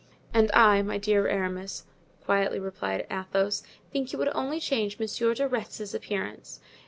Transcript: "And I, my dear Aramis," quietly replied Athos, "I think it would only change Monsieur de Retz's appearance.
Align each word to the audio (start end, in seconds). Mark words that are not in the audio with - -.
"And 0.33 0.51
I, 0.51 0.81
my 0.81 0.97
dear 0.97 1.27
Aramis," 1.27 1.85
quietly 2.25 2.59
replied 2.59 3.05
Athos, 3.11 3.61
"I 3.63 3.91
think 3.91 4.11
it 4.11 4.17
would 4.17 4.31
only 4.33 4.59
change 4.59 4.97
Monsieur 4.97 5.35
de 5.35 5.47
Retz's 5.47 5.93
appearance. 5.93 6.59